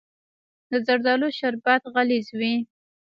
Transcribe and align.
د 0.71 0.73
زردالو 0.87 1.27
شربت 1.37 1.81
غلیظ 1.93 2.27
وي. 2.39 2.53